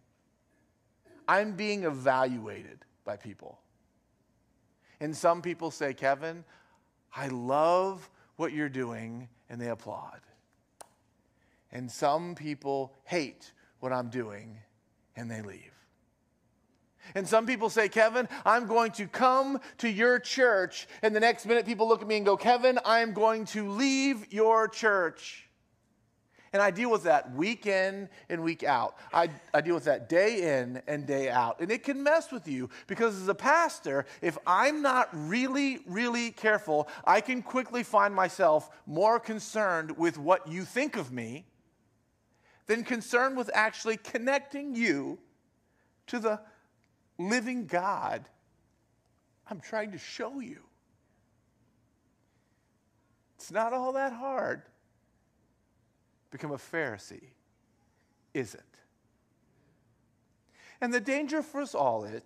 [1.28, 3.60] I'm being evaluated by people.
[5.00, 6.44] And some people say, Kevin,
[7.14, 10.20] I love what you're doing, and they applaud.
[11.72, 14.58] And some people hate what I'm doing,
[15.16, 15.72] and they leave.
[17.14, 20.88] And some people say, Kevin, I'm going to come to your church.
[21.02, 24.32] And the next minute, people look at me and go, Kevin, I'm going to leave
[24.32, 25.46] your church.
[26.52, 28.96] And I deal with that week in and week out.
[29.12, 31.60] I, I deal with that day in and day out.
[31.60, 36.30] And it can mess with you because as a pastor, if I'm not really, really
[36.30, 41.44] careful, I can quickly find myself more concerned with what you think of me
[42.66, 45.18] than concerned with actually connecting you
[46.08, 46.40] to the
[47.18, 48.28] living God
[49.48, 50.58] I'm trying to show you.
[53.36, 54.62] It's not all that hard.
[56.30, 57.28] Become a Pharisee,
[58.34, 58.62] is it?
[60.80, 62.22] And the danger for us all is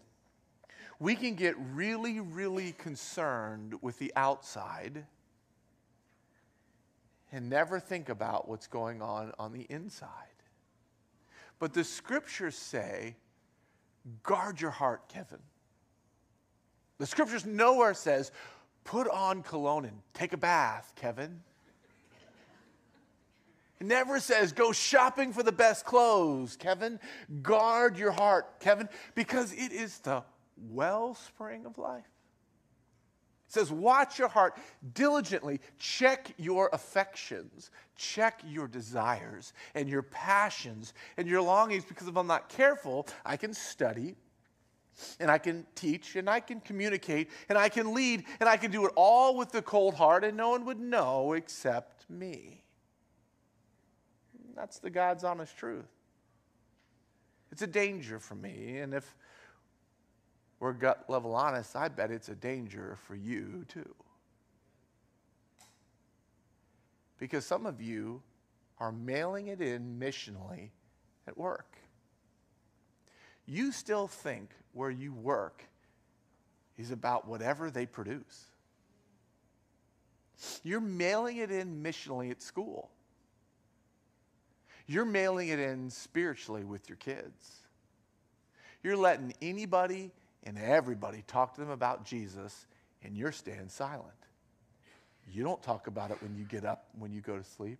[0.99, 5.05] we can get really, really concerned with the outside
[7.33, 10.09] and never think about what's going on on the inside.
[11.61, 13.15] But the scriptures say,
[14.25, 15.39] guard your heart, Kevin.
[16.99, 18.33] The scriptures nowhere says,
[18.83, 21.41] put on cologne and take a bath, Kevin.
[23.79, 26.99] It never says, go shopping for the best clothes, Kevin.
[27.43, 30.23] Guard your heart, Kevin, because it is the
[30.71, 32.10] wellspring of life.
[33.51, 34.57] It says, watch your heart
[34.95, 42.17] diligently, check your affections, check your desires and your passions and your longings, because if
[42.17, 44.15] I'm not careful, I can study
[45.19, 48.71] and I can teach and I can communicate and I can lead and I can
[48.71, 52.63] do it all with the cold heart and no one would know except me.
[54.55, 55.91] That's the God's honest truth.
[57.51, 59.17] It's a danger for me, and if
[60.61, 63.95] we're gut level honest, I bet it's a danger for you too.
[67.19, 68.23] Because some of you
[68.79, 70.71] are mailing it in missionally
[71.27, 71.81] at work
[73.51, 75.65] you still think where you work
[76.79, 78.45] is about whatever they produce.
[80.63, 82.91] You're mailing it in missionally at school.
[84.87, 87.59] You're mailing it in spiritually with your kids.
[88.85, 90.13] You're letting anybody
[90.45, 92.67] and everybody talk to them about Jesus,
[93.03, 94.07] and you're staying silent.
[95.33, 97.79] You don't talk about it when you get up, when you go to sleep.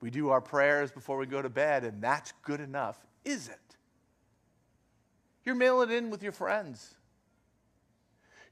[0.00, 3.58] We do our prayers before we go to bed, and that's good enough, is it?
[5.44, 6.94] You're mailing in with your friends.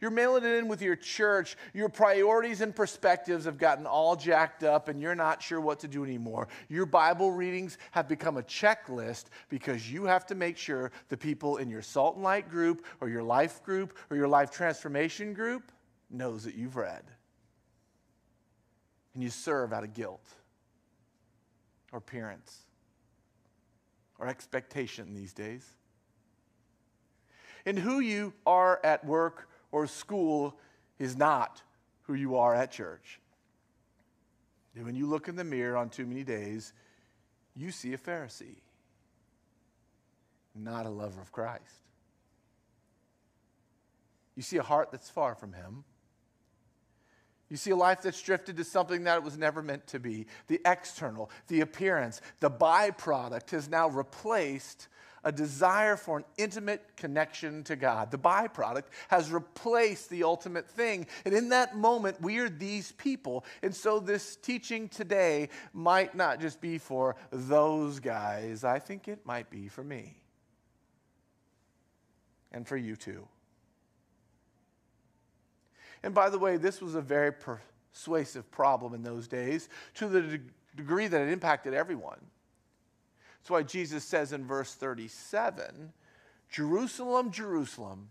[0.03, 1.57] You're mailing it in with your church.
[1.73, 5.89] Your priorities and perspectives have gotten all jacked up and you're not sure what to
[5.89, 6.49] do anymore.
[6.69, 11.59] Your Bible readings have become a checklist because you have to make sure the people
[11.59, 15.71] in your salt and light group or your life group or your life transformation group
[16.11, 17.05] knows that you've read.
[19.15, 20.27] And you serve out of guilt
[21.93, 22.63] or appearance
[24.19, 25.65] or expectation these days.
[27.65, 30.57] And who you are at work or school
[30.99, 31.63] is not
[32.03, 33.19] who you are at church.
[34.77, 36.73] And when you look in the mirror on too many days,
[37.55, 38.61] you see a Pharisee,
[40.55, 41.81] not a lover of Christ.
[44.35, 45.85] You see a heart that's far from Him.
[47.51, 50.27] You see a life that's drifted to something that it was never meant to be.
[50.47, 54.89] The external, the appearance, the byproduct has now replaced
[55.25, 58.11] a desire for an intimate connection to God.
[58.11, 61.07] The byproduct has replaced the ultimate thing.
[61.25, 63.45] And in that moment, we are these people.
[63.63, 69.25] And so this teaching today might not just be for those guys, I think it
[69.25, 70.17] might be for me
[72.53, 73.27] and for you too.
[76.03, 80.23] And by the way, this was a very persuasive problem in those days to the
[80.23, 80.41] de-
[80.77, 82.19] degree that it impacted everyone.
[83.43, 85.93] That's why Jesus says in verse 37
[86.49, 88.11] Jerusalem, Jerusalem,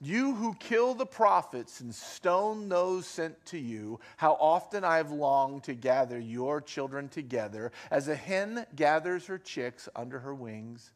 [0.00, 5.12] you who kill the prophets and stone those sent to you, how often I have
[5.12, 10.90] longed to gather your children together, as a hen gathers her chicks under her wings,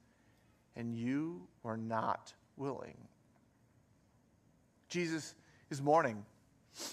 [0.75, 2.97] and you were not willing.
[4.89, 5.37] Jesus
[5.71, 6.25] is mourning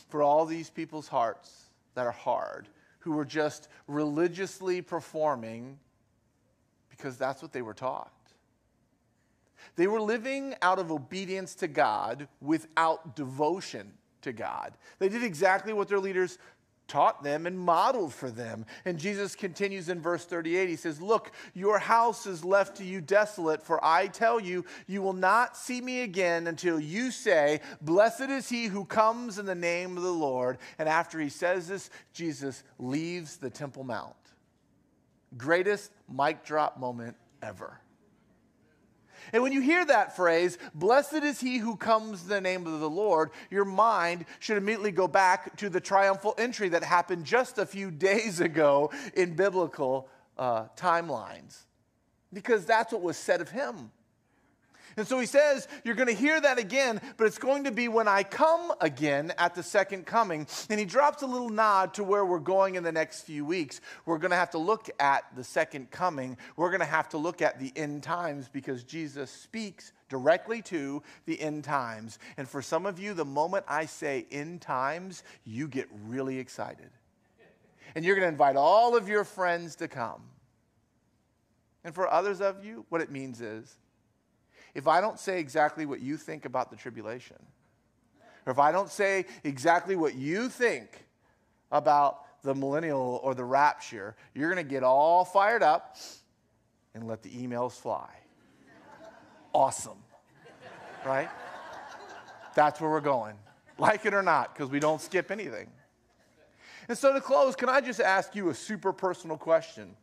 [0.09, 2.67] for all these people's hearts that are hard,
[2.99, 5.79] who were just religiously performing
[6.99, 8.11] because that's what they were taught.
[9.77, 13.93] They were living out of obedience to God without devotion
[14.23, 14.73] to God.
[14.99, 16.37] They did exactly what their leaders
[16.89, 18.65] taught them and modeled for them.
[18.83, 20.67] And Jesus continues in verse 38.
[20.67, 25.01] He says, Look, your house is left to you desolate, for I tell you, you
[25.01, 29.55] will not see me again until you say, Blessed is he who comes in the
[29.55, 30.57] name of the Lord.
[30.77, 34.15] And after he says this, Jesus leaves the Temple Mount.
[35.37, 37.79] Greatest mic drop moment ever.
[39.33, 42.79] And when you hear that phrase, blessed is he who comes in the name of
[42.79, 47.57] the Lord, your mind should immediately go back to the triumphal entry that happened just
[47.57, 50.07] a few days ago in biblical
[50.37, 51.65] uh, timelines.
[52.31, 53.91] Because that's what was said of him.
[54.99, 57.87] And so he says, You're going to hear that again, but it's going to be
[57.87, 60.45] when I come again at the second coming.
[60.69, 63.79] And he drops a little nod to where we're going in the next few weeks.
[64.05, 66.37] We're going to have to look at the second coming.
[66.57, 71.01] We're going to have to look at the end times because Jesus speaks directly to
[71.25, 72.19] the end times.
[72.35, 76.89] And for some of you, the moment I say end times, you get really excited.
[77.95, 80.23] And you're going to invite all of your friends to come.
[81.85, 83.77] And for others of you, what it means is
[84.73, 87.37] if I don't say exactly what you think about the tribulation,
[88.45, 91.05] or if I don't say exactly what you think
[91.71, 95.97] about the millennial or the rapture, you're going to get all fired up
[96.93, 98.09] and let the emails fly.
[99.53, 99.97] Awesome.
[101.05, 101.29] Right?
[102.55, 103.35] That's where we're going.
[103.77, 105.67] Like it or not, because we don't skip anything.
[106.87, 109.95] And so to close, can I just ask you a super personal question?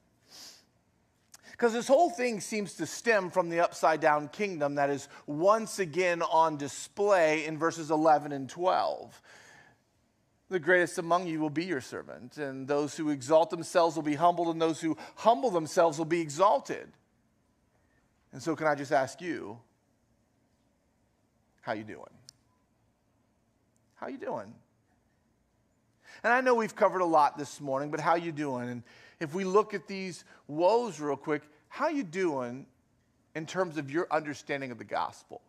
[1.57, 5.79] Because this whole thing seems to stem from the upside down kingdom that is once
[5.79, 9.23] again on display in verses 11 and 12.
[10.51, 14.15] The greatest among you will be your servant, and those who exalt themselves will be
[14.15, 16.89] humbled, and those who humble themselves will be exalted.
[18.33, 19.59] And so, can I just ask you,
[21.63, 22.05] how you doing?
[23.95, 24.55] How you doing?
[26.23, 28.69] And I know we've covered a lot this morning, but how you doing?
[28.69, 28.83] And
[29.21, 32.67] if we look at these woes real quick, how you doing
[33.35, 35.41] in terms of your understanding of the gospel?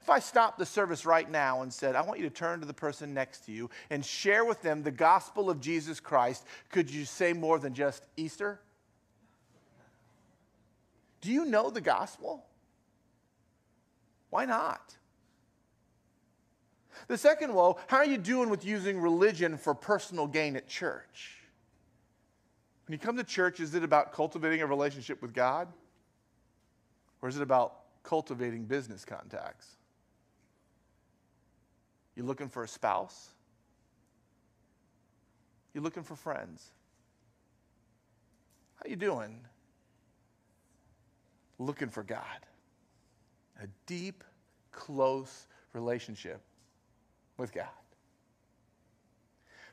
[0.00, 2.66] If I stopped the service right now and said, I want you to turn to
[2.66, 6.90] the person next to you and share with them the gospel of Jesus Christ, could
[6.90, 8.60] you say more than just Easter?
[11.20, 12.44] Do you know the gospel?
[14.30, 14.94] Why not?
[17.08, 21.37] The second woe, how are you doing with using religion for personal gain at church?
[22.88, 25.68] When you come to church, is it about cultivating a relationship with God?
[27.20, 29.76] Or is it about cultivating business contacts?
[32.16, 33.28] You looking for a spouse?
[35.74, 36.66] You looking for friends?
[38.76, 39.38] How you doing?
[41.58, 42.24] Looking for God.
[43.62, 44.24] A deep,
[44.72, 46.40] close relationship
[47.36, 47.66] with God.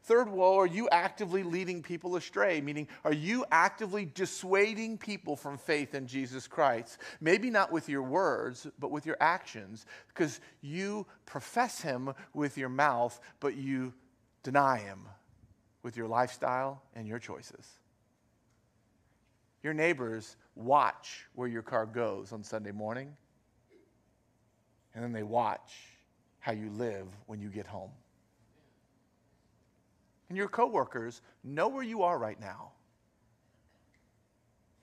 [0.06, 2.62] Third woe, are you actively leading people astray?
[2.62, 7.00] Meaning, are you actively dissuading people from faith in Jesus Christ?
[7.20, 12.70] Maybe not with your words, but with your actions, because you profess Him with your
[12.70, 13.96] mouth, but you
[14.44, 15.00] deny Him
[15.82, 17.68] with your lifestyle and your choices.
[19.64, 23.12] Your neighbors watch where your car goes on Sunday morning,
[24.94, 25.74] and then they watch
[26.38, 27.90] how you live when you get home.
[30.30, 32.72] And your coworkers know where you are right now.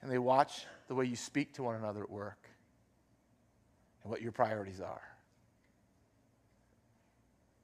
[0.01, 2.49] And they watch the way you speak to one another at work
[4.03, 5.01] and what your priorities are.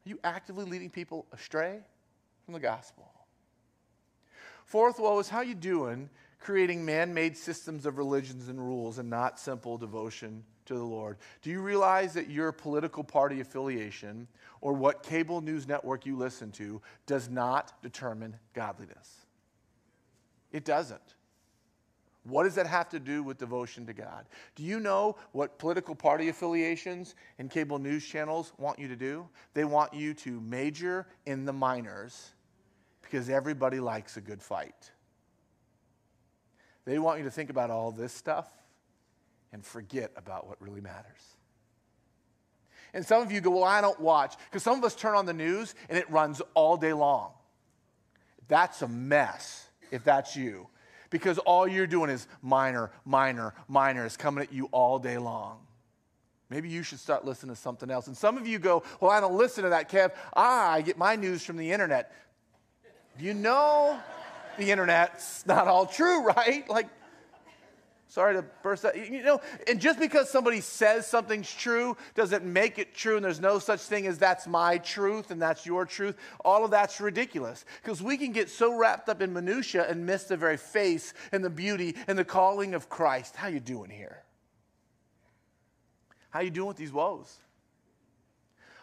[0.05, 1.79] Are you actively leading people astray
[2.45, 3.11] from the gospel?
[4.65, 6.09] Fourth woe is how you doing
[6.39, 11.17] creating man-made systems of religions and rules and not simple devotion to the Lord.
[11.41, 14.27] Do you realize that your political party affiliation
[14.61, 19.25] or what cable news network you listen to does not determine godliness?
[20.51, 21.15] It doesn't.
[22.23, 24.25] What does that have to do with devotion to God?
[24.55, 29.27] Do you know what political party affiliations and cable news channels want you to do?
[29.53, 32.31] They want you to major in the minors
[33.01, 34.91] because everybody likes a good fight.
[36.85, 38.58] They want you to think about all this stuff
[39.51, 41.19] and forget about what really matters.
[42.93, 44.35] And some of you go, Well, I don't watch.
[44.49, 47.31] Because some of us turn on the news and it runs all day long.
[48.47, 50.67] That's a mess if that's you.
[51.09, 55.59] Because all you're doing is minor, minor, minor is coming at you all day long.
[56.49, 58.07] Maybe you should start listening to something else.
[58.07, 60.11] And some of you go, Well, I don't listen to that, Kev.
[60.33, 62.11] I get my news from the internet.
[63.19, 63.99] You know
[64.59, 66.69] the internet's not all true, right?
[66.69, 66.87] Like,
[68.09, 68.97] Sorry to burst out.
[68.97, 73.39] You know, and just because somebody says something's true doesn't make it true, and there's
[73.39, 76.17] no such thing as that's my truth and that's your truth.
[76.43, 80.23] All of that's ridiculous because we can get so wrapped up in minutia and miss
[80.23, 83.35] the very face and the beauty and the calling of Christ.
[83.35, 84.23] How you doing here?
[86.31, 87.37] How you doing with these woes?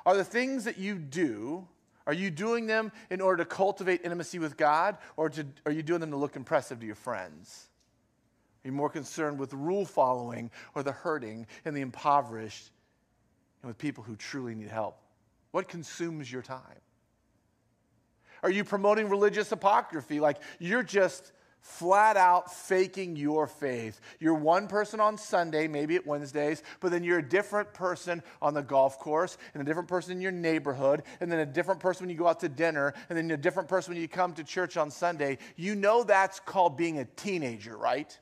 [0.05, 1.67] Are the things that you do
[2.07, 5.83] are you doing them in order to cultivate intimacy with God, or to, are you
[5.83, 7.67] doing them to look impressive to your friends?
[8.67, 12.73] Are you more concerned with rule following or the hurting and the impoverished
[13.63, 14.99] and with people who truly need help?
[15.53, 16.81] What consumes your time?
[18.43, 20.19] Are you promoting religious hypocrisy?
[20.19, 24.01] Like you're just flat out faking your faith.
[24.19, 28.53] You're one person on Sunday, maybe at Wednesdays, but then you're a different person on
[28.53, 32.05] the golf course, and a different person in your neighborhood, and then a different person
[32.05, 34.43] when you go out to dinner, and then a different person when you come to
[34.43, 35.39] church on Sunday.
[35.55, 38.19] You know that's called being a teenager, right?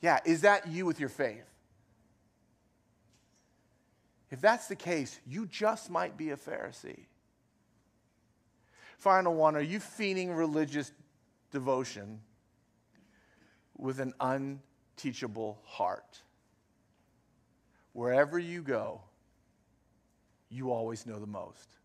[0.00, 1.44] Yeah, is that you with your faith?
[4.30, 7.06] If that's the case, you just might be a Pharisee.
[8.98, 10.92] Final one, are you feeding religious
[11.50, 12.20] devotion
[13.78, 16.22] with an unteachable heart.
[17.92, 19.00] Wherever you go,
[20.50, 21.78] you always know the most.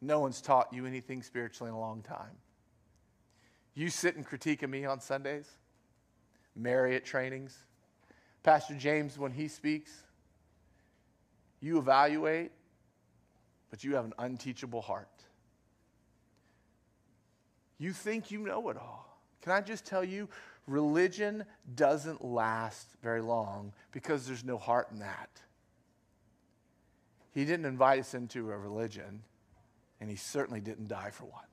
[0.00, 2.36] No one's taught you anything spiritually in a long time.
[3.74, 5.50] You sit and critique of me on Sundays,
[6.56, 7.56] Mary at trainings,
[8.42, 9.90] Pastor James when he speaks.
[11.60, 12.52] You evaluate,
[13.70, 15.08] but you have an unteachable heart.
[17.78, 19.18] You think you know it all.
[19.42, 20.28] Can I just tell you,
[20.66, 21.44] religion
[21.74, 25.30] doesn't last very long because there's no heart in that.
[27.32, 29.22] He didn't invite us into a religion,
[30.00, 31.44] and he certainly didn't die for one.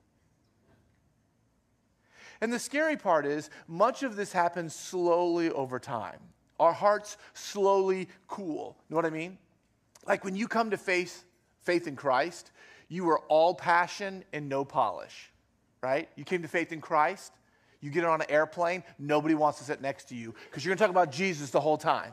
[2.42, 6.18] And the scary part is, much of this happens slowly over time.
[6.60, 8.76] Our hearts slowly cool.
[8.88, 9.38] You Know what I mean?
[10.06, 11.24] Like when you come to faith,
[11.62, 12.50] faith in Christ,
[12.88, 15.32] you are all passion and no polish
[15.82, 16.08] right?
[16.16, 17.32] You came to faith in Christ.
[17.80, 20.78] You get on an airplane, nobody wants to sit next to you because you're going
[20.78, 22.12] to talk about Jesus the whole time.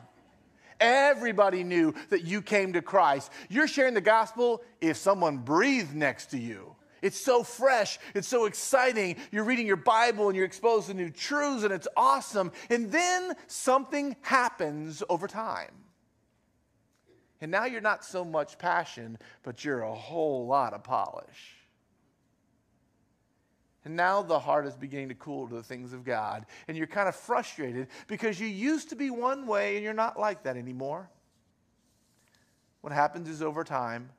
[0.80, 3.30] Everybody knew that you came to Christ.
[3.48, 6.74] You're sharing the gospel if someone breathed next to you.
[7.02, 7.98] It's so fresh.
[8.14, 9.16] It's so exciting.
[9.30, 12.52] You're reading your Bible and you're exposed to new truths, and it's awesome.
[12.68, 15.72] And then something happens over time.
[17.40, 21.56] And now you're not so much passion, but you're a whole lot of polish.
[23.84, 26.44] And now the heart is beginning to cool to the things of God.
[26.68, 30.18] And you're kind of frustrated because you used to be one way and you're not
[30.18, 31.08] like that anymore.
[32.82, 34.10] What happens is over time,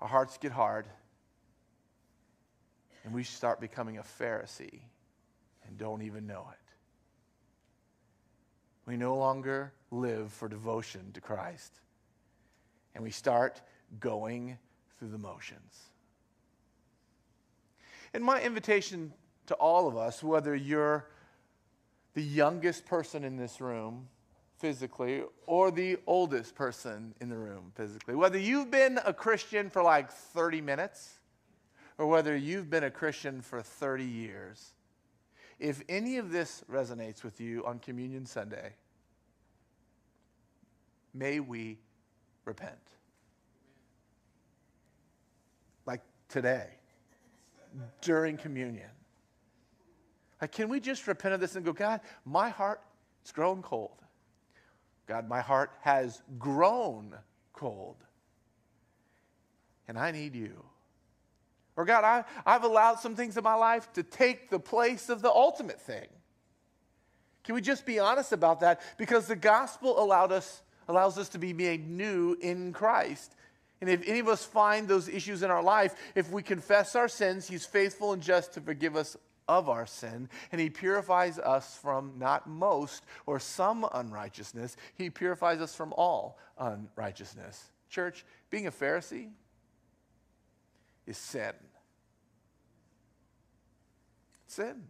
[0.00, 0.86] our hearts get hard
[3.06, 4.80] and we start becoming a Pharisee
[5.64, 6.58] and don't even know it.
[8.84, 11.80] We no longer live for devotion to Christ
[12.94, 13.62] and we start
[14.00, 14.58] going
[14.98, 15.84] through the motions.
[18.12, 19.12] And my invitation
[19.46, 21.06] to all of us, whether you're
[22.14, 24.08] the youngest person in this room
[24.58, 29.82] physically or the oldest person in the room physically, whether you've been a Christian for
[29.82, 31.20] like 30 minutes
[31.98, 34.72] or whether you've been a Christian for 30 years,
[35.58, 38.74] if any of this resonates with you on Communion Sunday,
[41.14, 41.78] may we
[42.44, 42.76] repent.
[45.86, 46.68] Like today
[48.00, 48.90] during communion.
[50.40, 52.80] Like, can we just repent of this and go, God, my heart
[53.22, 54.02] has grown cold.
[55.06, 57.14] God, my heart has grown
[57.52, 57.96] cold.
[59.88, 60.64] And I need you.
[61.76, 65.20] Or, God, I, I've allowed some things in my life to take the place of
[65.22, 66.06] the ultimate thing.
[67.44, 68.80] Can we just be honest about that?
[68.96, 73.34] Because the gospel allowed us, allows us to be made new in Christ.
[73.80, 77.08] And if any of us find those issues in our life, if we confess our
[77.08, 79.16] sins, He's faithful and just to forgive us
[79.48, 84.76] of our sin, and He purifies us from not most or some unrighteousness.
[84.94, 87.70] He purifies us from all unrighteousness.
[87.90, 89.28] Church, being a Pharisee
[91.06, 91.54] is sin.
[94.46, 94.84] Sin.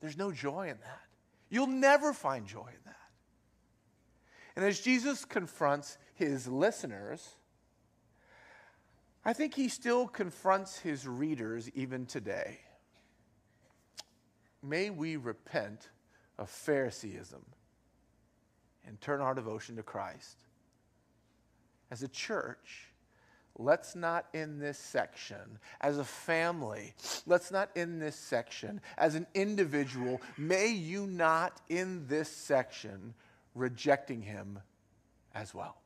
[0.00, 1.02] There's no joy in that.
[1.50, 2.96] You'll never find joy in that.
[4.56, 7.36] And as Jesus confronts his listeners,
[9.24, 12.58] I think he still confronts his readers even today.
[14.62, 15.88] May we repent
[16.38, 17.44] of Phariseeism
[18.86, 20.36] and turn our devotion to Christ.
[21.90, 22.87] As a church,
[23.58, 26.94] let's not in this section, as a family,
[27.26, 33.14] let's not in this section, as an individual, may you not in this section
[33.54, 34.60] rejecting him
[35.34, 35.76] as well.